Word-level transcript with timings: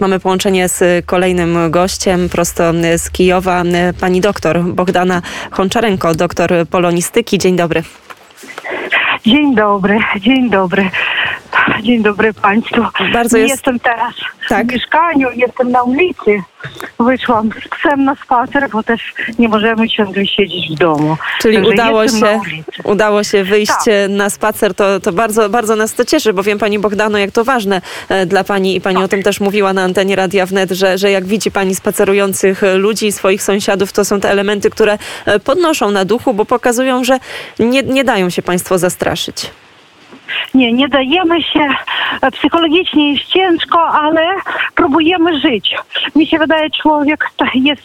Mamy 0.00 0.20
połączenie 0.20 0.68
z 0.68 1.06
kolejnym 1.06 1.70
gościem 1.70 2.28
prosto 2.28 2.72
z 2.96 3.10
Kijowa, 3.10 3.62
pani 4.00 4.20
doktor 4.20 4.62
Bogdana 4.62 5.22
Honczarenko, 5.50 6.14
doktor 6.14 6.50
polonistyki. 6.70 7.38
Dzień 7.38 7.56
dobry. 7.56 7.82
Dzień 9.26 9.54
dobry, 9.54 9.98
dzień 10.20 10.50
dobry. 10.50 10.90
Dzień 11.82 12.02
dobry 12.02 12.34
Państwu. 12.34 12.82
Bardzo 13.12 13.36
jest- 13.38 13.50
Jestem 13.50 13.80
teraz 13.80 14.14
Tak. 14.48 14.66
w 14.66 14.72
mieszkaniu, 14.72 15.28
jestem 15.36 15.70
na 15.70 15.82
ulicy. 15.82 16.42
Wyszłam 17.00 17.50
z 17.64 17.68
psem 17.68 18.04
na 18.04 18.14
spacer, 18.14 18.70
bo 18.70 18.82
też 18.82 19.00
nie 19.38 19.48
możemy 19.48 19.88
ciągle 19.88 20.26
siedzieć 20.26 20.70
w 20.70 20.78
domu. 20.78 21.16
Czyli 21.40 21.56
Także 21.56 21.70
udało 21.70 22.08
się, 22.08 22.40
udało 22.84 23.24
się 23.24 23.44
wyjść 23.44 23.72
Tak. 23.72 23.88
e, 23.88 24.08
na 24.08 24.30
spacer, 24.30 24.74
to, 24.74 25.00
to 25.00 25.12
bardzo, 25.12 25.48
bardzo 25.48 25.76
nas 25.76 25.94
to 25.94 26.04
cieszy, 26.04 26.32
bo 26.32 26.42
wiem 26.42 26.58
Pani 26.58 26.78
Bogdano, 26.78 27.18
jak 27.18 27.30
to 27.30 27.44
ważne 27.44 27.80
e, 28.08 28.26
dla 28.26 28.44
Pani 28.44 28.76
i 28.76 28.80
Pani 28.80 28.96
Tak. 28.96 29.04
o 29.04 29.08
tym 29.08 29.22
też 29.22 29.40
mówiła 29.40 29.72
na 29.72 29.82
antenie 29.82 30.16
Radia 30.16 30.46
Wnet, 30.46 30.70
że, 30.70 30.98
że 30.98 31.10
jak 31.10 31.24
widzi 31.24 31.50
Pani 31.50 31.74
spacerujących 31.74 32.64
e, 32.64 32.74
ludzi 32.76 33.06
i 33.06 33.12
swoich 33.12 33.42
sąsiadów, 33.42 33.92
to 33.92 34.04
są 34.04 34.20
te 34.20 34.30
elementy, 34.30 34.70
które 34.70 34.98
podnoszą 35.44 35.90
na 35.90 36.04
duchu, 36.04 36.34
bo 36.34 36.44
pokazują, 36.44 37.04
że 37.04 37.18
nie, 37.58 37.82
nie 37.82 38.04
dają 38.04 38.30
się 38.30 38.42
Państwo 38.42 38.78
zastraszyć. 38.78 39.50
Nie, 40.54 40.72
nie 40.72 40.88
dajemy 40.88 41.42
się. 41.42 41.68
Psychologicznie 42.32 43.12
jest 43.12 43.24
ciężko, 43.24 43.88
ale 43.88 44.34
próbujemy 44.74 45.40
żyć. 45.40 45.76
Mi 46.16 46.26
się 46.26 46.38
wydaje, 46.38 46.70
człowiek 46.70 47.30
jest 47.54 47.82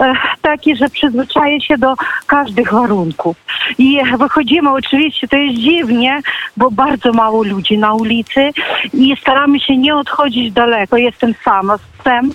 e, 0.00 0.14
taki, 0.42 0.76
że 0.76 0.88
przyzwyczaja 0.88 1.60
się 1.60 1.78
do 1.78 1.94
każdych 2.26 2.72
warunków. 2.72 3.36
I 3.78 4.00
wychodzimy, 4.18 4.70
oczywiście 4.70 5.28
to 5.28 5.36
jest 5.36 5.58
dziwnie, 5.58 6.20
bo 6.56 6.70
bardzo 6.70 7.12
mało 7.12 7.42
ludzi 7.42 7.78
na 7.78 7.94
ulicy 7.94 8.50
i 8.94 9.16
staramy 9.20 9.60
się 9.60 9.76
nie 9.76 9.96
odchodzić 9.96 10.52
daleko. 10.52 10.96
Jestem 10.96 11.34
sama 11.44 11.78
z 11.78 11.82
psem, 12.00 12.30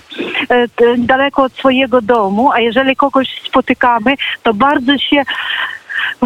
e, 0.48 0.66
daleko 0.98 1.42
od 1.42 1.52
swojego 1.52 2.02
domu, 2.02 2.52
a 2.52 2.60
jeżeli 2.60 2.96
kogoś 2.96 3.40
spotykamy, 3.42 4.14
to 4.42 4.54
bardzo 4.54 4.98
się 4.98 5.22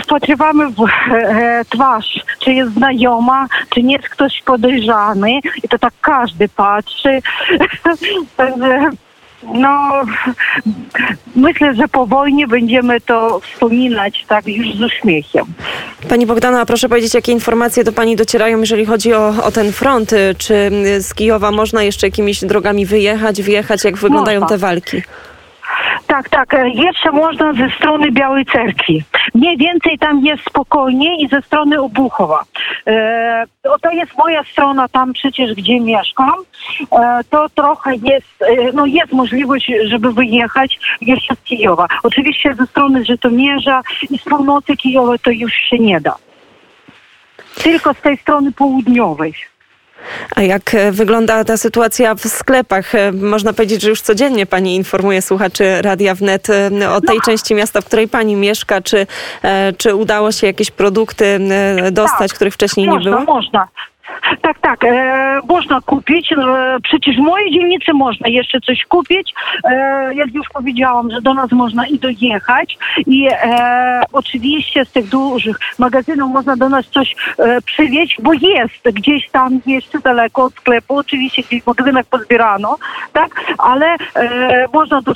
wpatrywamy 0.03 0.71
w 0.71 0.85
e, 1.13 1.65
twarz, 1.71 2.21
czy 2.39 2.53
jest 2.53 2.73
znajoma, 2.73 3.47
czy 3.75 3.83
nie 3.83 3.97
jest 3.97 4.09
ktoś 4.09 4.43
podejrzany 4.43 5.41
i 5.63 5.69
to 5.69 5.79
tak 5.79 5.93
każdy 6.01 6.49
patrzy. 6.49 7.23
Także 8.37 8.91
no, 9.55 10.03
myślę, 11.37 11.75
że 11.75 11.89
po 11.89 12.07
wojnie 12.07 12.47
będziemy 12.47 13.01
to 13.01 13.41
wspominać 13.41 14.25
tak 14.29 14.47
już 14.47 14.77
z 14.77 14.83
uśmiechem. 14.83 15.45
Pani 16.09 16.27
Bogdano, 16.27 16.61
a 16.61 16.67
proszę 16.67 16.89
powiedzieć, 16.89 17.15
jakie 17.15 17.33
informacje 17.33 17.85
do 17.85 17.93
Pani 17.93 18.17
docierają, 18.17 18.61
jeżeli 18.61 18.87
chodzi 18.87 19.15
o, 19.15 19.35
o 19.45 19.51
ten 19.51 19.73
front? 19.73 20.11
Czy 20.39 20.71
z 21.01 21.15
Kijowa 21.15 21.51
można 21.51 21.83
jeszcze 21.83 22.07
jakimiś 22.07 22.41
drogami 22.45 22.87
wyjechać, 22.87 23.43
wjechać? 23.43 23.85
Jak 23.85 23.97
wyglądają 23.97 24.41
Można. 24.41 24.57
te 24.57 24.61
walki? 24.61 25.03
Tak, 26.13 26.29
tak. 26.29 26.55
e, 26.55 26.69
Jeszcze 26.69 27.13
można 27.13 27.53
ze 27.53 27.71
strony 27.71 28.11
Białej 28.11 28.47
Cerkwi. 28.47 29.05
Mniej 29.35 29.57
więcej 29.57 29.99
tam 29.99 30.25
jest 30.27 30.45
spokojniej 30.45 31.25
i 31.25 31.29
ze 31.29 31.43
strony 31.43 31.81
Obuchowa. 31.81 32.45
E, 32.87 33.45
to 33.83 33.91
jest 33.91 34.19
moja 34.19 34.45
strona 34.45 34.89
tam 34.89 35.13
przecież, 35.13 35.55
gdzie 35.55 35.81
mieszkam. 35.81 36.35
E, 36.93 37.21
to 37.31 37.49
trochę 37.49 37.95
jest, 37.95 38.43
e, 38.43 38.73
no 38.75 38.87
jest 38.87 39.13
możliwość, 39.13 39.73
żeby 39.85 40.13
wyjechać 40.13 40.79
jeszcze 41.01 41.35
z 41.35 41.41
Kijowa. 41.41 41.87
Oczywiście 42.03 42.55
ze 42.55 42.67
strony 42.67 43.05
Żytomierza 43.05 43.83
i 44.11 44.19
z 44.19 44.23
północy 44.23 44.77
Kijowa 44.77 45.19
to 45.19 45.31
już 45.31 45.53
się 45.53 45.79
nie 45.79 46.01
da. 46.01 46.17
Tylko 47.63 47.95
z 47.95 48.01
tej 48.01 48.17
strony 48.17 48.53
południowej. 48.53 49.35
A 50.37 50.43
jak 50.43 50.75
e, 50.75 50.93
wygląda 50.93 51.45
ta 51.45 51.57
sytuacja 51.57 52.15
w 52.15 52.21
sklepach? 52.21 52.95
E, 52.95 53.13
Można 53.13 53.53
powiedzieć, 53.53 53.83
że 53.83 53.89
już 53.89 54.01
codziennie 54.01 54.47
Pani 54.47 54.77
informuje 54.77 55.23
słuchaczy 55.23 55.83
Radia 55.83 56.15
Wnet 56.15 56.51
e, 56.51 56.91
o 56.91 57.01
tej 57.01 57.21
części 57.21 57.55
miasta, 57.55 57.81
w 57.81 57.85
której 57.85 58.09
Pani 58.09 58.37
mieszka. 58.37 58.81
Czy, 58.81 59.07
czy 59.79 59.95
udało 59.95 60.33
się 60.33 60.47
jakieś 60.47 60.71
produkty 60.71 61.39
dostać, 61.93 62.31
Tak, 62.31 62.37
których 62.37 62.55
wcześniej 62.55 62.87
można, 62.87 63.11
nie 63.11 63.17
było? 63.17 63.35
Można. 63.35 63.69
Tak, 64.43 64.59
tak, 64.61 64.85
e, 64.85 65.41
można 65.49 65.81
kupić. 65.81 66.33
E, 66.33 66.37
przecież 66.83 67.17
w 67.17 67.21
mojej 67.21 67.53
dzielnicy 67.53 67.93
można 67.93 68.29
jeszcze 68.29 68.61
coś 68.61 68.85
kupić. 68.85 69.35
E, 69.65 70.15
jak 70.15 70.35
już 70.35 70.49
powiedziałam, 70.49 71.11
że 71.11 71.23
do 71.23 71.35
nas 71.35 71.53
można 71.53 71.87
i 71.87 71.99
dojechać. 71.99 72.79
I 73.07 73.29
e, 73.31 74.03
oczywiście 74.13 74.85
z 74.85 74.93
tych 74.93 75.09
dużych 75.09 75.59
magazynów 75.79 76.31
można 76.31 76.57
do 76.57 76.69
nas 76.69 76.87
coś 76.87 77.15
e, 77.39 77.63
przywieźć, 77.63 78.17
bo 78.23 78.33
jest 78.33 78.91
gdzieś 78.93 79.31
tam 79.31 79.61
jeszcze 79.67 80.01
daleko 80.01 80.45
od 80.45 80.55
sklepu. 80.55 80.97
Oczywiście 80.97 81.43
gdzieś 81.43 81.63
w 81.63 81.67
magazynach 81.67 82.07
pozbierano, 82.07 82.79
tak? 83.13 83.55
Ale 83.59 83.97
e, 84.15 84.67
można 84.73 85.03
do, 85.03 85.13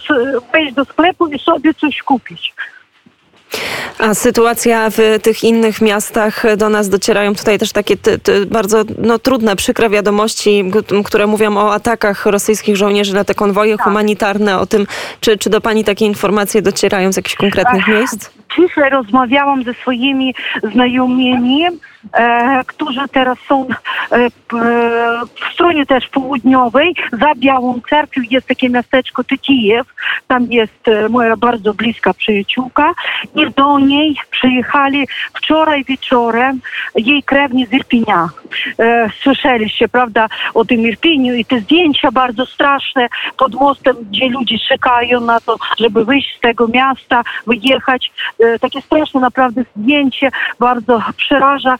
wejść 0.52 0.74
do 0.74 0.84
sklepu 0.84 1.26
i 1.26 1.38
sobie 1.38 1.74
coś 1.74 2.02
kupić. 2.02 2.54
A 3.98 4.14
sytuacja 4.14 4.90
w 4.90 5.18
tych 5.22 5.44
innych 5.44 5.80
miastach 5.80 6.56
do 6.56 6.68
nas 6.68 6.88
docierają 6.88 7.34
tutaj 7.34 7.58
też 7.58 7.72
takie 7.72 7.96
ty, 7.96 8.18
ty, 8.18 8.46
bardzo 8.46 8.84
no, 8.98 9.18
trudne, 9.18 9.56
przykre 9.56 9.90
wiadomości, 9.90 10.64
które 11.04 11.26
mówią 11.26 11.56
o 11.56 11.74
atakach 11.74 12.26
rosyjskich 12.26 12.76
żołnierzy 12.76 13.14
na 13.14 13.24
te 13.24 13.34
konwoje 13.34 13.76
Tak. 13.76 13.86
humanitarne, 13.86 14.58
o 14.58 14.66
tym, 14.66 14.86
czy, 15.20 15.38
czy 15.38 15.50
do 15.50 15.60
Pani 15.60 15.84
takie 15.84 16.06
informacje 16.06 16.62
docierają 16.62 17.12
z 17.12 17.16
jakichś 17.16 17.36
konkretnych 17.36 17.82
Ach, 17.82 17.94
miejsc? 17.94 18.30
Dzisiaj 18.58 18.90
rozmawiałam 18.90 19.64
ze 19.64 19.74
swoimi 19.74 20.34
znajomymi, 20.72 21.64
którzy 22.66 23.08
teraz 23.12 23.38
są 23.48 23.66
e, 23.68 24.16
e, 24.16 24.28
w 25.34 25.52
stronie 25.54 25.86
też 25.86 26.08
południowej. 26.08 26.94
Za 27.12 27.34
Białą 27.36 27.80
Cerkwią 27.90 28.22
jest 28.30 28.46
takie 28.46 28.68
miasteczko 28.68 29.24
Tykijew. 29.24 29.86
Tam 30.28 30.44
jest 30.52 30.88
e, 30.88 31.08
moja 31.08 31.36
bardzo 31.36 31.74
bliska 31.74 32.14
przyjaciółka 32.14 32.92
i 33.34 33.50
do 33.50 33.78
niej 33.78 34.16
przyjechali 34.30 35.08
wczoraj 35.34 35.84
wieczorem 35.84 36.60
jej 36.94 37.22
krewni 37.22 37.66
z 37.66 37.72
Irpinia. 37.72 38.28
E, 38.78 39.10
słyszeliście, 39.22 39.88
prawda, 39.88 40.28
o 40.54 40.64
tym 40.64 40.80
Irpiniu 40.80 41.34
i 41.34 41.44
te 41.44 41.60
zdjęcia 41.60 42.12
bardzo 42.12 42.46
straszne 42.46 43.08
pod 43.38 43.54
mostem, 43.54 43.96
gdzie 44.10 44.28
ludzie 44.28 44.58
czekają 44.68 45.20
na 45.20 45.40
to, 45.40 45.56
żeby 45.78 46.04
wyjść 46.04 46.36
z 46.36 46.40
tego 46.40 46.68
miasta, 46.68 47.22
wyjechać. 47.46 48.12
E, 48.40 48.58
takie 48.58 48.82
straszne 48.82 49.20
naprawdę 49.20 49.64
zdjęcie, 49.76 50.30
bardzo 50.58 51.02
przeraża 51.16 51.74
e, 51.74 51.76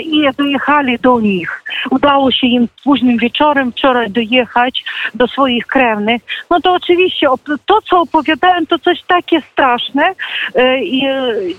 i 0.00 0.28
dojechali 0.36 0.98
do 0.98 1.20
nich. 1.20 1.62
Udało 1.90 2.30
się 2.30 2.46
im 2.46 2.68
późnym 2.84 3.16
wieczorem 3.16 3.72
wczoraj 3.72 4.10
dojechać 4.10 4.84
do 5.14 5.26
swoich 5.26 5.66
krewnych. 5.66 6.22
No 6.50 6.60
to 6.60 6.72
oczywiście 6.72 7.26
to, 7.66 7.82
co 7.82 8.00
opowiadałem, 8.00 8.66
to 8.66 8.78
coś 8.78 9.02
takie 9.02 9.40
straszne 9.52 10.14
e, 10.54 10.82
i, 10.82 11.02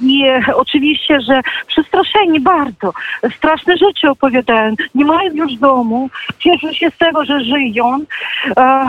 i 0.02 0.24
oczywiście, 0.56 1.22
że 1.22 1.42
przestraszeni 1.68 2.40
bardzo. 2.40 2.94
Straszne 3.38 3.78
rzeczy 3.78 4.10
opowiadają. 4.10 4.76
Nie 4.96 5.06
mają 5.06 5.34
już 5.34 5.54
domu, 5.54 6.10
cieszą 6.40 6.74
się 6.74 6.92
z 6.92 6.98
tego, 6.98 7.26
że 7.26 7.44
żyją. 7.44 8.00
E, 8.58 8.88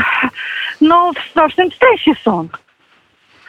no 0.80 1.12
w 1.12 1.30
strasznym 1.30 1.70
stresie 1.70 2.12
są. 2.22 2.48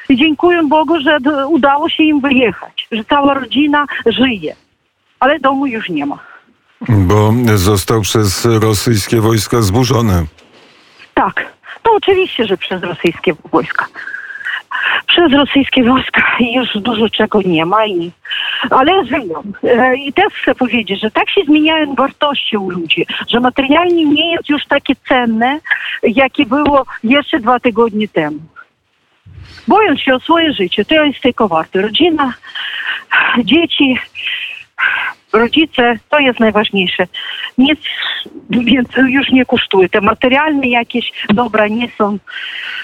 I 0.09 0.15
dziękuję 0.15 0.63
Bogu, 0.63 0.99
że 0.99 1.17
udało 1.47 1.89
się 1.89 2.03
im 2.03 2.19
wyjechać, 2.21 2.87
że 2.91 3.03
cała 3.03 3.33
rodzina 3.33 3.85
żyje. 4.05 4.55
Ale 5.21 5.39
domu 5.39 5.65
już 5.65 5.89
nie 5.89 6.05
ma. 6.05 6.19
Bo 6.89 7.33
został 7.55 8.01
przez 8.01 8.45
rosyjskie 8.45 9.21
wojska 9.21 9.61
zburzony. 9.61 10.25
Tak, 11.13 11.45
to 11.83 11.91
oczywiście, 11.93 12.45
że 12.45 12.57
przez 12.57 12.83
rosyjskie 12.83 13.33
wojska. 13.51 13.85
Przez 15.07 15.33
rosyjskie 15.33 15.83
wojska 15.83 16.23
już 16.39 16.69
dużo 16.75 17.09
czego 17.09 17.41
nie 17.41 17.65
ma, 17.65 17.85
i, 17.85 18.11
ale 18.69 19.05
żyją. 19.05 19.43
E, 19.63 19.95
I 19.95 20.13
też 20.13 20.33
chcę 20.33 20.55
powiedzieć, 20.55 21.01
że 21.01 21.11
tak 21.11 21.29
się 21.29 21.41
zmieniają 21.45 21.95
wartości 21.95 22.57
u 22.57 22.69
ludzi, 22.69 23.05
że 23.27 23.39
materialnie 23.39 24.05
nie 24.05 24.31
jest 24.31 24.49
już 24.49 24.65
takie 24.65 24.95
cenne, 25.07 25.59
jakie 26.03 26.45
było 26.45 26.85
jeszcze 27.03 27.39
dwa 27.39 27.59
tygodnie 27.59 28.07
temu. 28.07 28.40
Boją 29.67 29.97
się 29.97 30.16
o 30.16 30.19
swoje 30.19 30.53
życie, 30.53 30.85
to 30.85 30.96
jest 30.96 31.22
tylko 31.22 31.47
warte. 31.47 31.81
Rodzina, 31.81 32.34
dzieci, 33.43 33.99
rodzice, 35.33 35.99
to 36.09 36.19
jest 36.19 36.39
najważniejsze. 36.39 37.07
Nic 37.57 37.79
więc 38.49 38.87
już 39.07 39.29
nie 39.29 39.45
kosztuje. 39.45 39.89
Te 39.89 40.01
materialne 40.01 40.67
jakieś 40.67 41.11
dobra 41.29 41.67
nie 41.67 41.89
są 41.97 42.17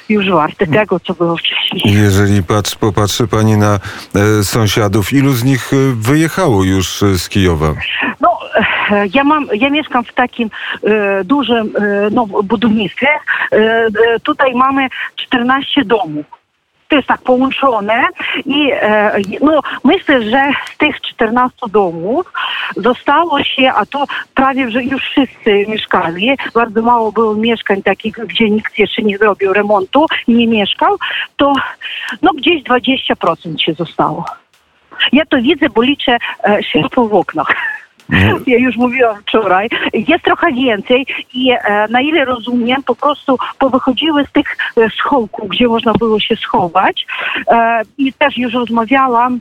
już 0.10 0.30
warte 0.30 0.68
tego, 0.68 1.00
co 1.00 1.14
było 1.14 1.38
wcześniej. 1.38 1.94
Jeżeli 1.94 2.44
patrz, 2.44 2.76
popatrzy 2.76 3.28
pani 3.28 3.58
na 3.58 3.80
e, 4.16 4.44
sąsiadów, 4.44 5.14
ilu 5.14 5.34
z 5.34 5.44
nich 5.44 5.74
e, 5.74 5.76
wyjechało 5.96 6.64
już 6.64 7.04
e, 7.04 7.18
z 7.18 7.30
Kijowa? 7.30 7.74
No, 8.22 8.40
e, 8.92 9.08
ja 9.14 9.24
mam, 9.24 9.48
ja 9.54 9.70
mieszkam 9.70 10.04
w 10.04 10.14
takim 10.14 10.50
e, 10.84 11.24
dużym 11.24 11.74
e, 11.76 12.10
no, 12.12 12.26
budownictwie. 12.26 13.08
Tutaj 14.24 14.54
mamy 14.56 14.88
14 15.16 15.86
domów. 15.86 16.37
To 16.88 16.96
jest 16.96 17.08
tak 17.08 17.22
połączone 17.22 18.04
i 18.46 18.72
e, 18.74 19.12
no, 19.42 19.62
myślę, 19.84 20.22
że 20.22 20.52
z 20.74 20.78
tych 20.78 21.02
14 21.02 21.58
domów 21.72 22.34
zostało 22.76 23.44
się, 23.44 23.72
a 23.76 23.86
to 23.86 24.06
prawie, 24.34 24.72
że 24.72 24.84
już 24.84 25.04
wszyscy 25.04 25.66
mieszkali, 25.68 26.38
bardzo 26.54 26.82
mało 26.82 27.12
było 27.12 27.36
mieszkań 27.36 27.84
takich, 27.84 28.14
gdzie 28.14 28.50
nikt 28.50 28.80
jeszcze 28.80 29.02
nie 29.02 29.18
zrobił 29.18 29.54
remontu 29.54 30.06
i 30.28 30.34
nie 30.34 30.48
mieszkał, 30.48 30.98
to 31.38 31.54
no 32.22 32.32
gdzieś 32.34 32.64
20% 32.64 33.58
się 33.58 33.74
zostało. 33.74 34.26
Ja 35.12 35.26
to 35.26 35.38
widzę, 35.38 35.70
bo 35.70 35.82
liczę 35.82 36.18
e, 36.44 36.60
w 36.96 37.14
oknach. 37.14 37.77
Ja 38.48 38.58
już 38.58 38.78
mówiłam 38.78 39.16
wczoraj. 39.22 39.70
Jest 39.94 40.24
trochę 40.24 40.52
więcej 40.52 41.06
i 41.34 41.52
e, 41.52 41.88
na 41.90 42.02
ile 42.02 42.26
rozumiem, 42.26 42.84
po 42.84 42.96
prostu 42.96 43.38
powychodziły 43.60 44.26
z 44.26 44.32
tych 44.32 44.58
e, 44.78 44.90
schołków, 44.90 45.50
gdzie 45.50 45.68
można 45.68 45.94
było 45.94 46.20
się 46.20 46.36
schować. 46.36 47.06
E, 47.52 47.82
I 47.98 48.14
też 48.14 48.38
już 48.38 48.54
rozmawiałam 48.54 49.40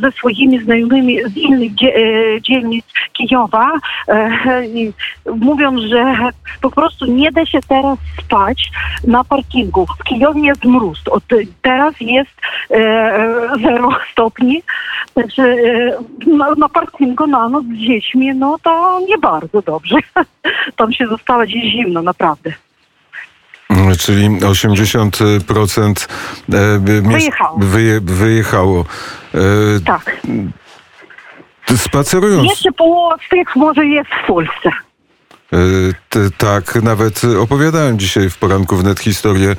ze 0.00 0.12
swoimi 0.12 0.58
znajomymi 0.64 1.18
z 1.24 1.36
innych 1.36 1.74
dzie, 1.74 1.94
dzielnic 2.40 2.84
Kijowa. 3.12 3.72
Mówią, 5.40 5.78
że 5.78 6.14
po 6.60 6.70
prostu 6.70 7.06
nie 7.06 7.32
da 7.32 7.46
się 7.46 7.58
teraz 7.68 7.98
spać 8.20 8.70
na 9.06 9.24
parkingu. 9.24 9.86
W 9.86 10.04
Kijowie 10.04 10.46
jest 10.46 10.64
mróz. 10.64 11.02
Od 11.10 11.24
teraz 11.62 11.94
jest 12.00 12.30
0 13.62 13.88
stopni. 14.12 14.62
Także 15.14 15.56
na, 16.56 16.68
parkingu 16.68 17.26
na 17.26 17.48
noc 17.54 17.64
z 17.64 17.86
dziećmi, 17.86 18.34
no 18.34 18.56
to 18.62 19.00
nie 19.08 19.18
bardzo 19.18 19.62
dobrze. 19.62 19.96
Tam 20.76 20.92
się 20.92 21.06
zostało 21.06 21.46
dziś 21.46 21.72
zimno, 21.72 22.02
naprawdę. 22.02 22.52
Mm, 23.70 23.96
Czyli 23.96 24.28
80% 24.28 26.08
e, 26.52 26.78
Wyjechało. 27.02 27.58
Wyje, 27.58 28.00
wyjechało. 28.00 28.84
E, 29.34 29.38
Tak. 29.86 30.16
Spacerując. 31.76 32.48
Jeszcze 32.50 32.72
połowa 32.72 33.16
z 33.26 33.28
tych 33.28 33.56
może 33.56 33.86
jest 33.86 34.10
w 34.10 34.26
Polsce. 34.26 34.70
E, 35.54 36.04
Tak, 36.38 36.82
nawet 36.82 37.22
opowiadałem 37.40 37.98
dzisiaj 37.98 38.30
w 38.30 38.36
poranku 38.38 38.76
wnet 38.76 39.00
historię 39.00 39.50
e, 39.50 39.56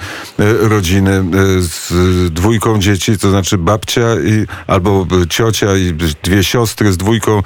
rodziny 0.68 1.12
e, 1.12 1.24
z 1.62 1.94
dwójką 2.34 2.80
dzieci, 2.80 3.18
to 3.18 3.30
znaczy 3.30 3.58
babcia 3.58 4.16
i, 4.16 4.46
albo 4.68 5.08
ciocia 5.30 5.76
i 5.76 5.94
dwie 6.24 6.44
siostry 6.44 6.94
z 6.94 6.98
dwójką 6.98 7.42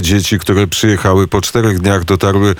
dzieci, 0.00 0.38
które 0.38 0.66
przyjechały 0.66 1.28
po 1.28 1.40
czterech 1.40 1.80
dniach, 1.80 2.04
dotarły 2.04 2.54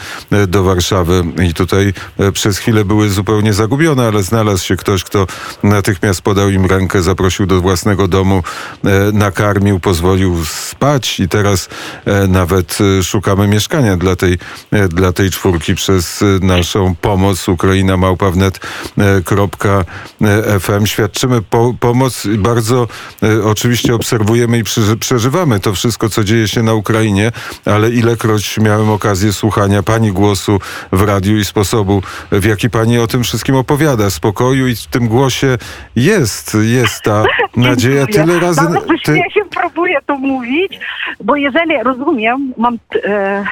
do 0.48 0.62
Warszawy. 0.62 1.24
I 1.48 1.54
tutaj 1.54 1.92
przez 2.32 2.58
chwilę 2.58 2.84
były 2.84 3.10
zupełnie 3.10 3.52
zagubione, 3.52 4.06
ale 4.06 4.22
znalazł 4.22 4.64
się 4.64 4.76
ktoś, 4.76 5.04
kto 5.04 5.26
natychmiast 5.62 6.22
podał 6.22 6.50
im 6.50 6.66
rękę, 6.66 7.02
zaprosił 7.02 7.46
do 7.46 7.60
własnego 7.60 8.08
domu, 8.08 8.42
nakarmił, 9.12 9.80
pozwolił 9.80 10.44
spać 10.44 11.20
i 11.20 11.28
teraz 11.28 11.68
nawet 12.28 12.78
szukamy 13.02 13.48
mieszkania 13.48 13.96
dla 13.96 14.16
tej, 14.16 14.38
dla 14.88 15.12
tej 15.12 15.27
czwórki 15.30 15.74
przez 15.74 16.22
e, 16.22 16.46
naszą 16.46 16.94
pomoc 16.94 17.48
Ukraina 17.48 17.96
FM. 20.60 20.86
Świadczymy 20.86 21.42
po, 21.42 21.74
pomoc 21.80 22.26
bardzo 22.38 22.88
oczywiście 23.44 23.94
obserwujemy 23.94 24.58
i 24.58 24.64
przeży- 24.64 24.96
przeżywamy 24.96 25.60
to 25.60 25.74
wszystko, 25.74 26.08
co 26.08 26.24
dzieje 26.24 26.48
się 26.48 26.62
na 26.62 26.74
Ukrainie, 26.74 27.32
ale 27.64 27.90
ilekroć 27.90 28.58
miałem 28.58 28.90
okazję 28.90 29.32
słuchania 29.32 29.82
pani 29.82 30.12
głosu 30.12 30.60
w 30.92 31.02
radiu 31.02 31.36
i 31.38 31.44
sposobu, 31.44 32.02
w 32.32 32.44
jaki 32.44 32.70
pani 32.70 32.98
o 32.98 33.06
tym 33.06 33.22
wszystkim 33.24 33.54
opowiada, 33.54 34.10
spokoju 34.10 34.66
i 34.68 34.76
w 34.76 34.86
tym 34.86 35.08
głosie 35.08 35.58
jest, 35.96 36.56
jest 36.62 37.02
ta 37.02 37.24
nadzieja. 37.56 38.06
Tyle 38.06 38.40
razy... 38.40 38.60
Ty- 38.60 38.94
uśmiechem 38.94 39.48
próbuję 39.60 39.98
to 40.06 40.18
mówić, 40.18 40.78
bo 41.24 41.36
jeżeli 41.36 41.82
rozumiem, 41.84 42.52
mam 42.56 42.78
e, 43.04 43.44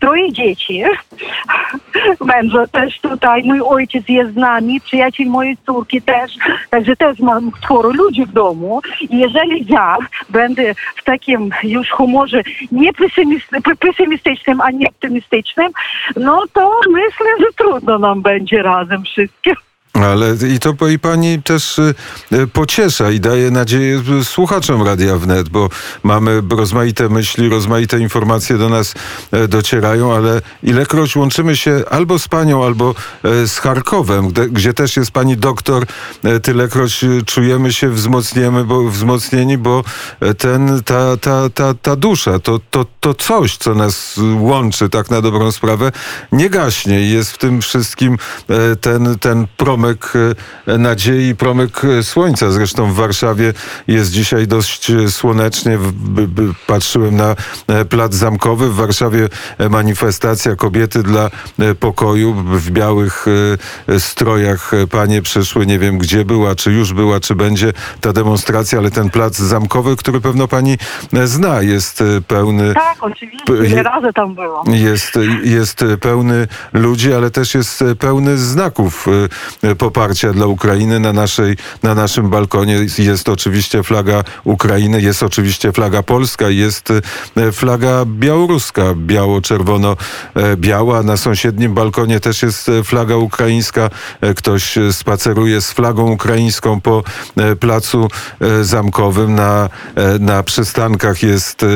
troje 0.00 0.32
dzieci, 0.32 0.82
męża 2.24 2.66
też 2.66 3.00
tutaj, 3.00 3.42
mój 3.44 3.60
ojciec 3.60 4.08
jest 4.08 4.32
z 4.32 4.36
nami, 4.36 4.80
przyjaciel 4.80 5.26
mojej 5.26 5.56
córki 5.66 6.02
też, 6.02 6.32
także 6.70 6.96
też 6.96 7.18
mam 7.18 7.50
sporo 7.64 7.90
ludzi 7.90 8.26
w 8.26 8.32
domu. 8.32 8.80
I 9.00 9.18
jeżeli 9.18 9.66
ja 9.68 9.96
będę 10.30 10.74
w 10.96 11.04
takim 11.04 11.50
już 11.62 11.90
humorze 11.90 12.42
nie 12.72 12.92
pesymist- 12.92 13.76
pesymistycznym, 13.78 14.60
a 14.60 14.70
nie 14.70 14.88
optymistycznym, 14.88 15.72
no 16.16 16.42
to 16.52 16.70
myślę, 16.90 17.26
że 17.40 17.46
trudno 17.56 17.98
nam 17.98 18.22
będzie 18.22 18.62
razem 18.62 19.02
wszystkim. 19.02 19.54
Ale 19.94 20.34
i 20.54 20.58
to 20.58 20.88
i 20.88 20.98
pani 20.98 21.42
też 21.42 21.78
y, 21.78 21.94
y, 22.32 22.46
pociesza 22.46 23.10
i 23.10 23.20
daje 23.20 23.50
nadzieję 23.50 24.02
y, 24.20 24.24
słuchaczom 24.24 24.82
Radia 24.82 25.16
Wnet, 25.16 25.48
bo 25.48 25.70
mamy 26.02 26.42
rozmaite 26.50 27.08
myśli, 27.08 27.48
rozmaite 27.48 27.98
informacje 27.98 28.58
do 28.58 28.68
nas 28.68 28.94
e, 29.32 29.48
docierają, 29.48 30.14
ale 30.14 30.42
ilekroć 30.62 31.16
łączymy 31.16 31.56
się 31.56 31.82
albo 31.90 32.18
z 32.18 32.28
panią, 32.28 32.64
albo 32.64 32.94
e, 33.24 33.48
z 33.48 33.58
Charkowem, 33.58 34.28
gdzie, 34.50 34.74
też 34.74 34.96
jest 34.96 35.10
pani 35.10 35.36
doktor, 35.36 35.86
e, 36.24 36.40
tylekroć 36.40 37.04
czujemy 37.26 37.72
się 37.72 37.90
wzmocniemy, 37.90 38.64
bo, 38.64 38.90
wzmocnieni, 38.90 39.58
bo 39.58 39.84
ten, 40.38 40.82
ta, 40.84 41.16
ta, 41.16 41.50
ta, 41.50 41.74
ta 41.74 41.96
dusza, 41.96 42.38
to, 42.38 42.60
to, 42.70 42.86
to 43.00 43.14
coś, 43.14 43.56
co 43.56 43.74
nas 43.74 44.20
łączy 44.38 44.88
tak 44.88 45.10
na 45.10 45.20
dobrą 45.20 45.52
sprawę, 45.52 45.92
nie 46.32 46.50
gaśnie 46.50 47.00
i 47.00 47.10
jest 47.10 47.32
w 47.32 47.38
tym 47.38 47.62
wszystkim 47.62 48.18
ten, 48.80 49.18
ten 49.18 49.46
promyk 49.84 50.12
e, 50.66 50.78
nadziei, 50.78 51.34
promyk 51.36 51.84
e, 51.84 52.02
słońca. 52.02 52.50
Zresztą 52.50 52.92
w 52.92 52.94
Warszawie 52.94 53.52
jest 53.88 54.10
dzisiaj 54.10 54.46
dość 54.46 54.90
e, 54.90 55.10
słonecznie. 55.10 55.78
Patrzyłem 56.66 57.16
na 57.16 57.36
plac 57.88 58.14
zamkowy. 58.14 58.70
W 58.70 58.74
Warszawie 58.74 59.28
manifestacja 59.70 60.56
kobiety 60.56 61.02
dla 61.02 61.30
pokoju 61.80 62.34
w 62.34 62.70
białych 62.70 63.26
strojach. 63.98 64.70
Panie 64.90 65.22
przyszły, 65.22 65.66
nie 65.66 65.78
wiem 65.78 65.98
gdzie 65.98 66.24
była, 66.24 66.54
czy 66.54 66.72
już 66.72 66.92
była, 66.92 67.20
czy 67.20 67.34
będzie 67.34 67.72
ta 68.00 68.12
demonstracja, 68.12 68.78
ale 68.78 68.90
ten 68.90 69.10
plac 69.10 69.36
zamkowy, 69.36 69.96
który 69.96 70.20
pewno 70.20 70.48
pani 70.48 70.78
zna, 71.24 71.62
jest 71.62 72.02
pełny 72.28 72.74
Tak, 72.74 72.96
oczywiście, 73.00 73.54
je- 73.76 73.82
razy 73.82 74.12
tam 74.14 74.34
byłam. 74.34 74.66
jest, 74.66 75.12
jest 75.44 75.84
pełny 76.00 76.46
ludzi, 76.72 77.12
ale 77.12 77.30
też 77.30 77.54
jest 77.54 77.84
pełny 77.98 78.38
znaków 78.38 79.06
poparcia 79.74 80.32
dla 80.32 80.46
Ukrainy. 80.46 81.00
Na, 81.00 81.12
naszej, 81.12 81.56
na 81.82 81.94
naszym 81.94 82.30
balkonie 82.30 82.78
jest 82.98 83.28
oczywiście 83.28 83.82
flaga 83.82 84.24
Ukrainy, 84.44 85.02
jest 85.02 85.22
oczywiście 85.22 85.72
flaga 85.72 86.02
polska, 86.02 86.50
jest 86.50 86.90
e, 87.36 87.52
flaga 87.52 88.04
białoruska, 88.06 88.82
biało-czerwono-biała. 88.96 91.02
Na 91.02 91.16
sąsiednim 91.16 91.74
balkonie 91.74 92.20
też 92.20 92.42
jest 92.42 92.68
e, 92.68 92.84
flaga 92.84 93.16
ukraińska. 93.16 93.90
E, 94.20 94.34
Ktoś 94.34 94.78
e, 94.78 94.92
spaceruje 94.92 95.60
z 95.60 95.72
flagą 95.72 96.10
ukraińską 96.10 96.80
po 96.80 97.02
e, 97.36 97.56
placu 97.56 98.08
e, 98.40 98.64
zamkowym. 98.64 99.34
Na, 99.34 99.68
e, 99.94 100.18
na 100.18 100.42
przystankach 100.42 101.22
jest 101.22 101.62
e, 101.62 101.66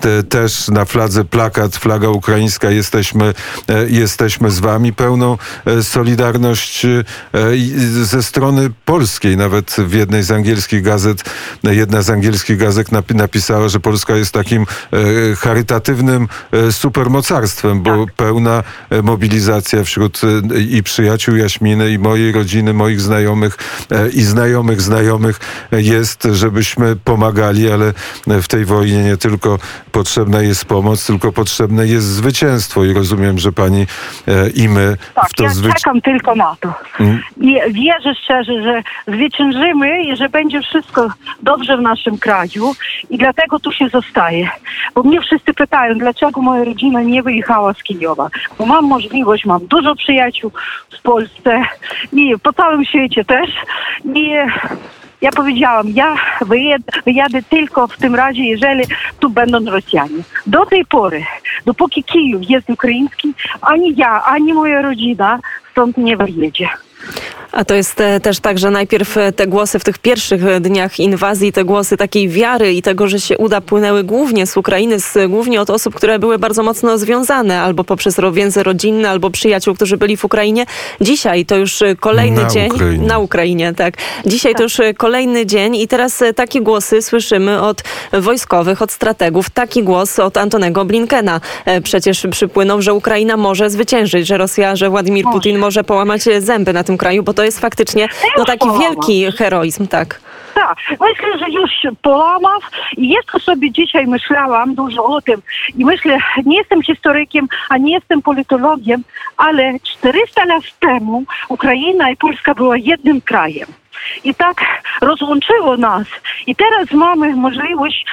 te, 0.00 0.22
też 0.22 0.68
na 0.68 0.84
fladze 0.84 1.24
plakat, 1.24 1.76
flaga 1.76 2.08
ukraińska. 2.08 2.70
Jesteśmy, 2.70 3.34
e, 3.68 3.88
jesteśmy 3.88 4.50
z 4.50 4.60
wami. 4.60 4.92
Pełną 4.92 5.38
e, 5.66 5.82
solidarność 5.82 6.84
e, 6.84 7.04
ze 8.02 8.22
strony 8.22 8.70
polskiej. 8.84 9.36
Nawet 9.36 9.76
w 9.78 9.92
jednej 9.94 10.22
z 10.22 10.30
angielskich 10.30 10.82
gazet, 10.82 11.24
e, 11.64 11.74
jedna 11.74 12.02
z 12.02 12.10
angielskich 12.10 12.56
gazet 12.58 12.88
napi- 12.92 13.14
napisała, 13.14 13.68
że 13.68 13.80
Polska 13.80 14.16
jest 14.16 14.32
takim 14.34 14.62
e, 14.62 15.36
charytatywnym 15.36 16.28
e, 16.52 16.72
supermocarstwem, 16.72 17.82
bo 17.82 18.06
pełna 18.16 18.62
e, 18.90 19.02
mobilizacja 19.02 19.84
wśród 19.84 20.20
e, 20.54 20.60
i 20.60 20.82
przyjaciół 20.82 21.36
Jaśminy, 21.36 21.90
i 21.90 21.98
mojej 21.98 22.32
rodziny, 22.32 22.72
moich 22.74 23.00
znajomych, 23.00 23.56
e, 23.90 24.08
i 24.08 24.22
znajomych 24.22 24.80
znajomych 24.80 25.40
e, 25.72 25.82
jest, 25.82 26.28
żebyśmy 26.32 26.96
pomagali, 26.96 27.70
ale 27.70 27.92
e, 28.28 28.42
w 28.42 28.48
tej 28.48 28.64
wojnie 28.64 29.04
nie 29.04 29.16
tylko 29.16 29.58
potrzebna 29.92 30.42
jest 30.42 30.64
pomoc, 30.64 31.06
tylko 31.06 31.32
potrzebne 31.32 31.86
jest 31.86 32.06
zwycięstwo 32.06 32.84
i 32.84 32.92
rozumiem, 32.92 33.38
że 33.38 33.52
pani 33.52 33.86
e, 34.28 34.50
i 34.50 34.68
my 34.68 34.96
Tak, 35.14 35.28
w 35.30 35.34
to 35.34 35.42
ja 35.44 35.50
zwycięstwo. 35.50 35.80
czekam 35.90 36.00
tylko 36.00 36.34
na 36.34 36.56
to. 36.60 36.74
I 37.40 37.60
wierzę 37.68 38.14
szczerze, 38.22 38.62
że 38.62 38.82
zwyciężymy 39.06 40.02
i 40.02 40.16
że 40.16 40.28
będzie 40.28 40.60
wszystko 40.60 41.08
dobrze 41.42 41.76
w 41.76 41.80
naszym 41.80 42.18
kraju 42.18 42.74
i 43.10 43.18
dlatego 43.18 43.58
tu 43.60 43.72
się 43.72 43.88
zostaje. 43.88 44.48
Bo 44.94 45.02
mnie 45.02 45.20
wszyscy 45.20 45.54
pytają, 45.54 45.94
dlaczego 45.98 46.40
moja 46.40 46.64
rodzina 46.64 47.02
nie 47.02 47.22
wyjechała 47.22 47.74
z 47.74 47.82
Kijowa. 47.82 48.28
Bo 48.58 48.66
mam 48.66 48.84
możliwość, 48.84 49.44
mam 49.44 49.66
dużo 49.66 49.94
przyjaciół 49.94 50.50
w 50.98 51.02
Polsce 51.02 51.62
i 52.12 52.34
po 52.42 52.52
całym 52.52 52.84
świecie 52.84 53.24
też. 53.24 53.50
I 54.14 54.30
ja 55.24 55.30
powiedziałam, 55.30 55.88
ja 55.88 56.16
wyjadę, 56.40 56.84
wyjadę 57.04 57.42
tylko 57.42 57.86
w 57.86 57.96
tym 57.96 58.14
razie, 58.14 58.42
jeżeli 58.42 58.84
tu 59.20 59.30
będą 59.30 59.64
Rosjanie. 59.64 60.22
Do 60.46 60.66
tej 60.66 60.84
pory, 60.84 61.24
dopóki 61.66 62.04
Kijów 62.04 62.50
jest 62.50 62.70
ukraiński, 62.70 63.34
ani 63.60 63.94
ja, 63.96 64.24
ani 64.24 64.54
moja 64.54 64.82
rodzina 64.82 65.40
stąd 65.72 65.96
nie 65.96 66.16
wyjedzie. 66.16 66.68
A 67.54 67.64
to 67.64 67.74
jest 67.74 68.00
e, 68.00 68.20
też 68.20 68.40
tak, 68.40 68.58
że 68.58 68.70
najpierw 68.70 69.16
e, 69.16 69.32
te 69.32 69.46
głosy 69.46 69.78
w 69.78 69.84
tych 69.84 69.98
pierwszych 69.98 70.46
e, 70.46 70.60
dniach 70.60 71.00
inwazji, 71.00 71.52
te 71.52 71.64
głosy 71.64 71.96
takiej 71.96 72.28
wiary 72.28 72.72
i 72.72 72.82
tego, 72.82 73.08
że 73.08 73.20
się 73.20 73.38
uda, 73.38 73.60
płynęły 73.60 74.04
głównie 74.04 74.46
z 74.46 74.56
Ukrainy, 74.56 75.00
z, 75.00 75.30
głównie 75.30 75.60
od 75.60 75.70
osób, 75.70 75.94
które 75.94 76.18
były 76.18 76.38
bardzo 76.38 76.62
mocno 76.62 76.98
związane 76.98 77.60
albo 77.60 77.84
poprzez 77.84 78.16
więzy 78.32 78.62
rodzinne, 78.62 79.10
albo 79.10 79.30
przyjaciół, 79.30 79.74
którzy 79.74 79.96
byli 79.96 80.16
w 80.16 80.24
Ukrainie. 80.24 80.66
Dzisiaj 81.00 81.46
to 81.46 81.56
już 81.56 81.82
kolejny 82.00 82.42
Na 82.42 82.48
dzień. 82.48 82.70
Ukrainie. 82.72 83.06
Na 83.06 83.18
Ukrainie, 83.18 83.74
tak. 83.74 83.94
Dzisiaj 84.26 84.54
to 84.54 84.62
już 84.62 84.80
kolejny 84.96 85.46
dzień 85.46 85.76
i 85.76 85.88
teraz 85.88 86.22
takie 86.36 86.60
głosy 86.60 87.02
słyszymy 87.02 87.62
od 87.62 87.82
wojskowych, 88.12 88.82
od 88.82 88.92
strategów. 88.92 89.50
Taki 89.50 89.82
głos 89.82 90.18
od 90.18 90.36
Antonego 90.36 90.84
Blinkena 90.84 91.40
przecież 91.82 92.26
przypłynął, 92.30 92.82
że 92.82 92.94
Ukraina 92.94 93.36
może 93.36 93.70
zwyciężyć, 93.70 94.26
że 94.26 94.38
Rosja, 94.38 94.76
że 94.76 94.90
Władimir. 94.90 95.24
Putin 95.32 95.58
może 95.58 95.84
połamać 95.84 96.22
zęby 96.38 96.72
na 96.72 96.84
tym 96.84 96.93
kraju, 96.98 97.22
bo 97.22 97.34
to 97.34 97.44
jest 97.44 97.60
faktycznie 97.60 98.08
no, 98.38 98.44
taki 98.44 98.68
wielki 98.80 99.32
heroizm, 99.32 99.86
tak. 99.86 100.20
Tak, 100.54 100.78
myślę, 100.90 101.38
że 101.38 101.50
już 101.50 101.70
się 101.70 101.90
połamał 102.02 102.60
i 102.96 103.08
jeszcze 103.08 103.40
sobie 103.40 103.70
dzisiaj 103.70 104.06
myślałam 104.06 104.74
dużo 104.74 105.04
o 105.04 105.20
tym 105.20 105.42
i 105.76 105.84
myślę, 105.84 106.18
nie 106.44 106.58
jestem 106.58 106.82
historykiem, 106.82 107.48
a 107.68 107.78
nie 107.78 107.92
jestem 107.92 108.22
politologiem, 108.22 109.04
ale 109.36 109.72
400 109.82 110.44
lat 110.44 110.62
temu 110.80 111.24
Ukraina 111.48 112.10
i 112.10 112.16
Polska 112.16 112.54
była 112.54 112.76
jednym 112.76 113.20
krajem. 113.20 113.68
I 114.24 114.34
tak 114.34 114.56
rozłączyło 115.00 115.76
nas. 115.76 116.06
I 116.46 116.56
teraz 116.56 116.92
mamy 116.92 117.36
możliwość, 117.36 118.06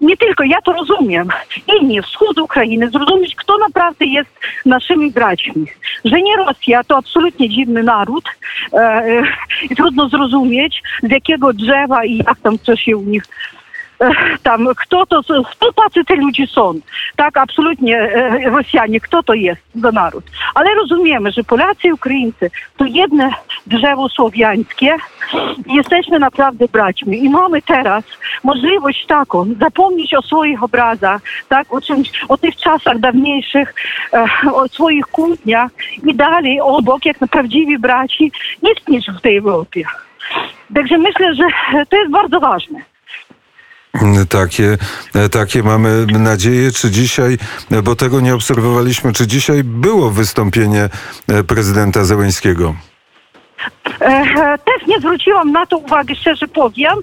nie 0.00 0.16
tylko 0.16 0.44
ja 0.44 0.62
to 0.62 0.72
rozumiem, 0.72 1.28
inni 1.80 2.02
wschód 2.02 2.38
Ukrainy, 2.38 2.90
zrozumieć, 2.90 3.34
kto 3.34 3.58
naprawdę 3.58 4.06
jest 4.06 4.30
naszymi 4.66 5.10
braćmi. 5.10 5.66
Że 6.04 6.22
nie 6.22 6.36
Rosja 6.36 6.84
to 6.84 6.96
absolutnie 6.96 7.48
dziwny 7.48 7.82
naród 7.82 8.24
e, 8.72 8.76
e, 8.76 9.22
i 9.70 9.76
trudno 9.76 10.08
zrozumieć, 10.08 10.82
z 11.02 11.10
jakiego 11.10 11.52
drzewa 11.52 12.04
i 12.04 12.16
jak 12.16 12.38
tam 12.42 12.58
co 12.58 12.76
się 12.76 12.96
u 12.96 13.02
nich 13.02 13.22
kto 14.76 15.72
tacy 15.72 16.04
te 16.04 16.14
ludzie 16.14 16.46
są. 16.46 16.74
Tak, 17.16 17.36
absolutnie 17.36 17.98
e, 17.98 18.50
Rosjanie, 18.50 19.00
kto 19.00 19.22
to 19.22 19.34
jest 19.34 19.60
za 19.74 19.92
naród. 19.92 20.24
Ale 20.54 20.74
rozumiemy, 20.74 21.32
że 21.32 21.44
Polacy 21.44 21.88
i 21.88 21.92
Ukraińcy 21.92 22.50
to 22.76 22.84
jedno 22.84 23.30
drzewo 23.66 24.08
słowiańskie 24.08 24.96
jesteśmy 25.66 26.18
naprawdę 26.18 26.68
braćmi. 26.72 27.24
I 27.24 27.30
mamy 27.30 27.62
teraz 27.62 28.04
możliwość 28.44 29.06
taką, 29.06 29.46
zapomnieć 29.60 30.14
o 30.14 30.22
swoich 30.22 30.62
obrazach, 30.62 31.22
tak, 31.48 31.74
o, 31.74 31.80
czymś, 31.80 32.10
o 32.28 32.36
tych 32.36 32.56
czasach 32.56 32.98
dawniejszych, 32.98 33.74
e, 34.12 34.52
o 34.52 34.68
swoich 34.68 35.06
kłótniach 35.06 35.70
i 36.06 36.14
dalej 36.14 36.60
obok, 36.60 37.04
jak 37.04 37.20
na 37.20 37.26
prawdziwi 37.26 37.78
braci, 37.78 38.32
istnieć 38.72 39.06
w 39.18 39.20
tej 39.20 39.36
Europie. 39.36 39.84
Także 40.74 40.98
myślę, 40.98 41.34
że 41.34 41.44
to 41.88 41.96
jest 41.96 42.10
bardzo 42.10 42.40
ważne. 42.40 42.80
Takie, 44.28 44.78
takie 45.30 45.62
mamy 45.62 46.06
nadzieję, 46.06 46.72
czy 46.72 46.90
dzisiaj, 46.90 47.38
bo 47.82 47.96
tego 47.96 48.20
nie 48.20 48.34
obserwowaliśmy, 48.34 49.12
czy 49.12 49.26
dzisiaj 49.26 49.64
było 49.64 50.10
wystąpienie 50.10 50.88
prezydenta 51.46 52.04
Zełęńskiego? 52.04 52.74
Też 54.64 54.86
nie 54.86 54.98
zwróciłam 54.98 55.52
na 55.52 55.66
to 55.66 55.78
uwagi, 55.78 56.16
szczerze 56.16 56.48
powiem. 56.48 56.94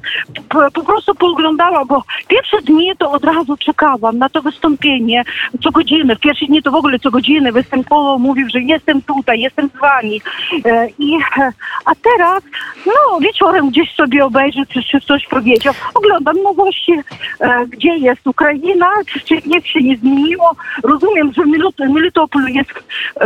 Po, 0.74 0.84
prostu 0.84 1.16
pooglądałam, 1.16 1.88
bo 1.88 2.04
pierwsze 2.28 2.62
dni 2.62 2.92
to 2.98 3.12
od 3.12 3.24
razu 3.24 3.58
czekałam 3.58 4.18
na 4.18 4.30
to 4.30 4.42
wystąpienie 4.42 5.24
co 5.64 5.72
godzinę. 5.72 6.16
W 6.16 6.20
pierwsze 6.20 6.46
dni 6.46 6.64
to 6.64 6.72
w 6.72 6.76
ogóle 6.76 7.00
co 7.00 7.12
godzinę 7.12 7.52
występował, 7.52 8.20
mówił, 8.20 8.50
że 8.50 8.62
jestem 8.62 9.02
tutaj, 9.02 9.40
jestem 9.40 9.70
z 9.70 9.80
wami. 9.80 10.22
E, 10.66 10.88
i, 11.00 11.16
e, 11.16 11.52
a 11.86 11.92
teraz, 11.96 12.44
no 12.86 13.20
wieczorem 13.20 13.70
gdzieś 13.70 13.96
sobie 13.96 14.26
obejrzę, 14.26 14.62
czy, 14.92 15.02
coś 15.02 15.28
powiedział. 15.28 15.74
Oglądam 15.94 16.44
nowości, 16.44 16.94
e, 17.40 17.66
gdzie 17.68 17.98
jest 17.98 18.28
Ukraina, 18.28 18.90
czy, 19.26 19.36
nic 19.46 19.66
się 19.66 19.80
nie 19.80 19.98
zmieniło. 19.98 20.56
Rozumiem, 20.84 21.34
że 21.34 21.44
w 21.44 21.90
Melitopolu 21.90 22.48
jest 22.48 22.70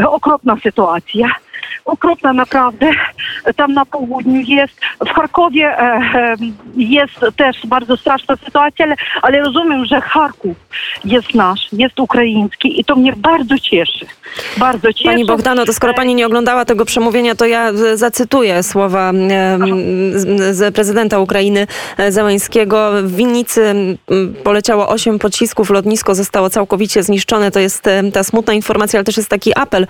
okropna 0.05 0.55
sytuacja 0.63 1.29
okropna 1.85 2.33
naprawdę. 2.33 2.91
Tam 3.55 3.73
na 3.73 3.85
południu 3.85 4.41
jest. 4.41 4.73
W 5.05 5.09
Charkowie 5.09 5.65
e, 5.67 5.81
e, 5.81 6.35
jest 6.77 7.19
też 7.35 7.57
bardzo 7.67 7.97
straszna 7.97 8.35
sytuacja, 8.45 8.85
ale, 9.21 9.39
rozumiem, 9.39 9.85
że 9.85 10.01
Charków 10.01 10.57
jest 11.05 11.33
nasz, 11.35 11.67
jest 11.71 11.99
ukraiński 11.99 12.79
i 12.79 12.85
to 12.85 12.95
mnie 12.95 13.13
bardzo 13.17 13.59
cieszy. 13.59 14.05
Bardzo 14.57 14.93
cieszy. 14.93 15.09
Pani 15.09 15.25
Bogdano, 15.25 15.65
to 15.65 15.73
skoro 15.73 15.93
pani 15.93 16.15
nie 16.15 16.25
oglądała 16.25 16.65
tego 16.65 16.85
przemówienia, 16.85 17.35
to 17.35 17.45
ja 17.45 17.73
zacytuję 17.93 18.63
słowa 18.63 19.11
z, 20.51 20.75
prezydenta 20.75 21.19
Ukrainy 21.19 21.67
e, 21.97 22.11
Zełańskiego. 22.11 22.91
W 23.03 23.15
Winnicy 23.15 23.73
poleciało 24.43 24.89
osiem 24.89 25.19
pocisków, 25.19 25.69
lotnisko 25.69 26.15
zostało 26.15 26.49
całkowicie 26.49 27.03
zniszczone. 27.03 27.51
To 27.51 27.59
jest 27.59 27.83
ta 28.13 28.23
smutna 28.23 28.53
informacja, 28.53 28.97
ale 28.97 29.03
też 29.03 29.17
jest 29.17 29.29
taki 29.29 29.57
apel, 29.57 29.87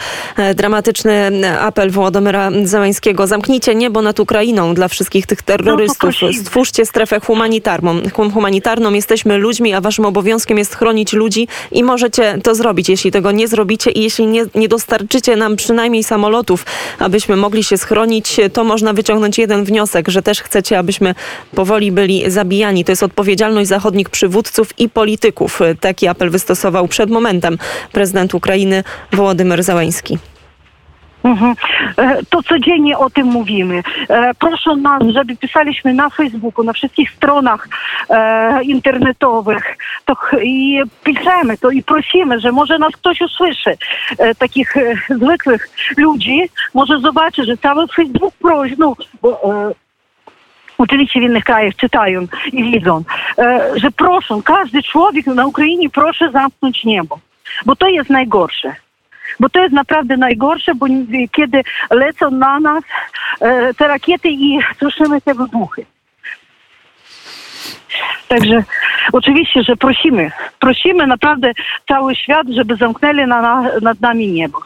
dramatyczny 0.56 1.32
apel 1.70 1.92
Wołodymyra 1.92 2.52
Zełańskiego. 2.64 3.28
Zamknijcie 3.28 3.76
niebo 3.76 4.02
nad 4.02 4.20
Ukrainą 4.20 4.74
dla 4.74 4.88
wszystkich 4.88 5.26
tych 5.26 5.42
terrorystów. 5.42 5.98
prosimy. 5.98 6.34
Stwórzcie 6.34 6.86
strefę 6.86 7.20
humanitarną. 7.20 8.02
Hum- 8.14 8.32
humanitarną. 8.32 8.94
Jesteśmy 8.94 9.38
ludźmi, 9.38 9.74
a 9.74 9.82
waszym 9.82 10.06
obowiązkiem 10.06 10.58
jest 10.58 10.76
chronić 10.76 11.14
ludzi 11.14 11.48
i 11.72 11.84
możecie 11.84 12.38
to 12.44 12.56
zrobić. 12.56 12.90
Jeśli 12.90 13.12
tego 13.12 13.32
nie 13.32 13.48
zrobicie 13.48 13.92
i 13.92 14.04
jeśli 14.04 14.28
nie, 14.28 14.46
nie 14.56 14.68
dostarczycie 14.68 15.36
nam 15.36 15.56
przynajmniej 15.56 16.04
samolotów, 16.04 16.66
abyśmy 17.00 17.36
mogli 17.36 17.64
się 17.64 17.78
schronić, 17.78 18.38
to 18.54 18.64
można 18.64 18.94
wyciągnąć 18.94 19.38
jeden 19.38 19.64
wniosek, 19.64 20.08
że 20.08 20.22
też 20.22 20.42
chcecie, 20.42 20.80
abyśmy 20.80 21.16
powoli 21.56 21.92
byli 21.92 22.32
zabijani. 22.32 22.86
To 22.86 22.92
jest 22.92 23.04
odpowiedzialność 23.04 23.70
zachodnich 23.70 24.10
przywódców 24.10 24.80
i 24.80 24.90
polityków. 24.90 25.60
Taki 25.80 26.08
apel 26.08 26.30
wystosował 26.30 26.88
przed 26.88 27.10
momentem 27.10 27.58
prezydent 27.92 28.34
Ukrainy 28.34 28.84
Wołodymyr 29.14 29.64
Załański. 29.64 30.18
Mhm. 31.24 31.56
E, 31.98 32.24
To 32.30 32.44
codziennie 32.44 32.98
o 32.98 33.10
tym 33.10 33.28
mówimy. 33.28 33.84
E, 34.10 34.34
Proszę 34.34 34.76
nas, 34.76 35.04
żeby 35.04 35.36
pisaliśmy 35.36 35.94
na 35.94 36.10
Facebooku, 36.10 36.64
na 36.64 36.74
wszystkich 36.74 37.12
stronach 37.12 37.68
e, 38.10 38.64
internetowych 38.64 39.78
to, 40.06 40.16
i 40.42 40.82
piszemy 41.04 41.58
to 41.58 41.72
i 41.72 41.84
prosimy, 41.84 42.40
że 42.40 42.52
może 42.52 42.80
nas 42.80 42.94
ktoś 42.94 43.22
usłyszy, 43.22 43.78
takich 44.38 44.74
zwykłych 45.10 45.70
ludzi, 45.98 46.42
może 46.74 47.00
zobaczy, 47.00 47.44
że 47.44 47.58
cały 47.58 47.88
Facebook 47.88 48.34
prosi, 48.42 48.76
no, 48.78 48.96
bo, 49.22 49.42
Oczywiście 50.78 51.20
w 51.20 51.24
innych 51.24 51.44
krajach 51.44 51.76
czytają 51.76 52.28
i 52.52 52.72
widzą, 52.72 53.04
że 53.76 53.92
proszę, 53.92 54.36
każdy 54.46 54.84
człowiek 54.84 55.26
na 55.26 55.48
Ukrainie 55.48 55.90
proszę 55.90 56.32
zamknąć 56.32 56.84
niebo, 56.84 57.20
bo 57.66 57.76
to 57.76 57.88
jest 57.88 58.10
najgorsze. 58.10 58.76
Bo 59.40 59.50
to 59.50 59.60
jest 59.62 59.74
naprawdę 59.74 60.18
najgorsze, 60.18 60.76
bo 60.76 60.86
kiedy 61.32 61.64
lecą 61.92 62.32
na 62.32 62.60
nas 62.60 62.84
e, 63.42 63.74
te 63.74 63.88
rakiety 63.88 64.30
i 64.30 64.60
słyszymy 64.80 65.22
te 65.22 65.34
wybuchy. 65.34 65.86
Także 68.28 68.64
oczywiście, 69.14 69.64
że 69.64 69.76
prosimy, 69.76 70.32
prosimy 70.60 71.08
naprawdę 71.08 71.52
cały 71.88 72.16
świat, 72.16 72.48
żeby 72.50 72.76
zamknęli 72.76 73.28
na, 73.28 73.42
na, 73.42 73.64
nad 73.82 74.02
nami 74.02 74.32
niebo. 74.32 74.60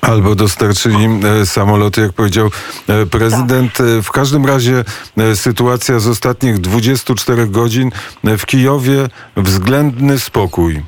Albo 0.00 0.34
dostarczyli 0.34 1.08
e, 1.42 1.46
samoloty, 1.46 2.00
jak 2.00 2.12
powiedział 2.12 2.50
e, 2.88 3.06
prezydent. 3.06 3.80
E, 3.80 4.02
W 4.02 4.10
każdym 4.10 4.46
razie 4.46 4.84
sytuacja 5.34 5.98
z 5.98 6.08
ostatnich 6.08 6.58
24 6.58 7.46
godzin 7.46 7.90
w 8.24 8.46
Kijowie 8.46 9.08
względny 9.36 10.18
spokój. 10.18 10.82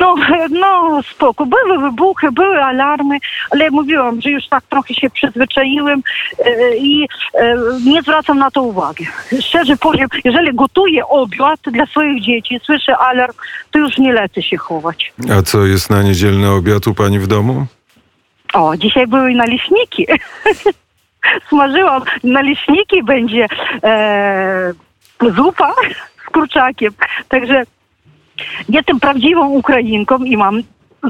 No, 0.00 0.14
no 0.50 1.00
spoko. 1.02 1.46
Były 1.46 1.78
wybuchy, 1.78 2.32
były 2.32 2.64
alarmy, 2.64 3.18
ale 3.50 3.70
mówiłam, 3.70 4.20
że 4.20 4.30
już 4.30 4.48
tak 4.48 4.64
trochę 4.64 4.94
się 4.94 5.10
przyzwyczaiłem 5.10 6.02
e, 6.44 6.76
i 6.76 7.08
e, 7.34 7.56
nie 7.84 8.02
zwracam 8.02 8.38
na 8.38 8.50
to 8.50 8.62
uwagi. 8.62 9.06
Szczerze 9.40 9.76
powiem, 9.76 10.08
jeżeli 10.24 10.54
gotuję 10.54 11.06
obiad 11.06 11.60
dla 11.66 11.86
swoich 11.86 12.22
dzieci, 12.22 12.60
słyszę 12.64 12.98
alarm, 12.98 13.34
to 13.70 13.78
już 13.78 13.98
nie 13.98 14.12
lecę 14.12 14.42
się 14.42 14.56
chować. 14.56 15.12
A 15.38 15.42
co 15.42 15.66
jest 15.66 15.90
na 15.90 16.02
niedzielny 16.02 16.50
obiad 16.50 16.86
u 16.86 16.94
pani 16.94 17.18
w 17.18 17.26
domu? 17.26 17.66
O, 18.52 18.76
dzisiaj 18.76 19.06
były 19.06 19.34
naleśniki. 19.34 20.06
Smażyłam 21.48 22.02
naleśniki, 22.24 23.02
będzie 23.02 23.46
e, 23.84 24.72
zupa 25.36 25.74
z 26.26 26.30
kurczakiem. 26.32 26.92
Także 27.28 27.64
jestem 28.68 29.00
prawdziwą 29.00 29.48
Ukrainką 29.48 30.18
i 30.18 30.36
mam 30.36 30.62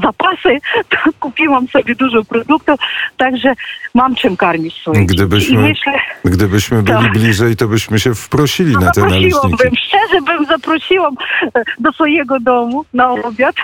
zapasy. 0.03 0.59
Kupiłam 1.21 1.69
sobie 1.69 1.95
dużo 1.95 2.25
produktów, 2.25 2.81
także 3.17 3.55
mam 3.95 4.15
czym 4.15 4.37
karmić 4.37 4.75
swoje 4.75 5.05
Gdybyśmy, 5.05 5.59
myślę, 5.59 5.93
gdybyśmy 6.25 6.83
byli 6.83 6.99
Tak. 6.99 7.13
bliżej, 7.13 7.57
to 7.57 7.69
byśmy 7.69 8.01
się 8.01 8.15
wprosili 8.15 8.73
na 8.77 8.91
te 8.91 9.01
naleśniki. 9.01 9.31
zaprosiłabym, 9.33 9.73
szczerze 9.77 10.23
bym 10.23 10.47
zaprosiłam 10.47 11.15
e, 11.55 11.63
do 11.79 11.93
swojego 11.93 12.41
domu 12.41 12.85
na 12.95 13.11
obiad. 13.11 13.55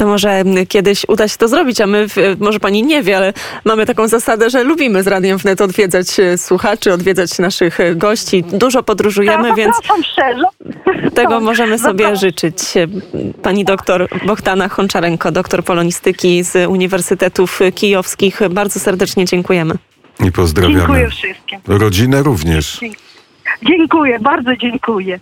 To 0.00 0.06
może 0.06 0.42
kiedyś 0.68 1.06
uda 1.08 1.28
się 1.28 1.36
to 1.36 1.48
zrobić, 1.48 1.80
a 1.80 1.86
my, 1.86 2.06
może 2.38 2.60
pani 2.60 2.82
nie 2.82 3.02
wie, 3.02 3.16
ale 3.16 3.32
mamy 3.64 3.86
taką 3.86 4.08
zasadę, 4.08 4.50
że 4.50 4.64
lubimy 4.64 5.02
z 5.02 5.06
Radiem 5.06 5.38
Wnet 5.38 5.60
odwiedzać 5.60 6.20
e, 6.20 6.38
słuchaczy, 6.38 6.92
odwiedzać 6.92 7.38
naszych 7.38 7.80
e, 7.80 7.94
gości. 7.94 8.42
Dużo 8.52 8.82
podróżujemy, 8.82 9.48
Ja 9.48 9.54
więc 9.54 9.76
tego 11.14 11.30
Tak, 11.30 11.42
możemy 11.50 11.78
sobie 11.78 12.04
zapraszam. 12.04 12.16
życzyć. 12.16 12.58
Pani 13.42 13.64
doktor 13.64 14.08
Bohtana 14.26 14.68
Honczarenko, 14.68 15.32
doktor 15.32 15.64
polonistyki 15.64 16.42
z 16.44 16.68
Uniwersytetów 16.70 17.60
Kijowskich. 17.74 18.40
Bardzo 18.50 18.80
serdecznie 18.80 19.24
dziękujemy. 19.24 19.74
I 20.26 20.32
pozdrawiamy. 20.32 20.78
Dziękuję 20.78 21.08
wszystkim. 21.10 21.60
Rodzinę 21.66 22.22
również. 22.22 22.80
Dziękuję, 23.62 24.18
bardzo 24.20 24.56
dziękuję. 24.56 25.18